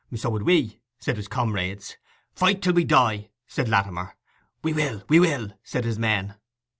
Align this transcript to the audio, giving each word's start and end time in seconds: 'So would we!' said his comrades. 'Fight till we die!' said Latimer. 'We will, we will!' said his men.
'So 0.15 0.31
would 0.31 0.41
we!' 0.41 0.79
said 0.97 1.15
his 1.15 1.27
comrades. 1.27 1.95
'Fight 2.33 2.63
till 2.63 2.73
we 2.73 2.83
die!' 2.83 3.29
said 3.45 3.69
Latimer. 3.69 4.15
'We 4.63 4.73
will, 4.73 5.03
we 5.07 5.19
will!' 5.19 5.51
said 5.61 5.85
his 5.85 5.99
men. 5.99 6.33